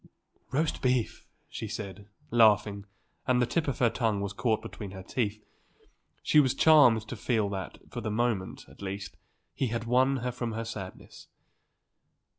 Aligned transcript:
"Roast 0.49 0.81
beef!" 0.81 1.27
she 1.47 1.67
said, 1.67 2.07
laughing, 2.31 2.87
and 3.27 3.39
the 3.39 3.45
tip 3.45 3.67
of 3.67 3.77
her 3.77 3.91
tongue 3.91 4.19
was 4.19 4.33
caught 4.33 4.59
between 4.63 4.89
her 4.89 5.03
teeth. 5.03 5.45
He 6.23 6.39
was 6.39 6.55
charmed 6.55 7.07
to 7.07 7.15
feel 7.15 7.49
that, 7.49 7.77
for 7.91 8.01
the 8.01 8.09
moment, 8.09 8.65
at 8.67 8.81
least, 8.81 9.15
he 9.53 9.67
had 9.67 9.83
won 9.83 10.17
her 10.25 10.31
from 10.31 10.53
her 10.53 10.65
sadness. 10.65 11.27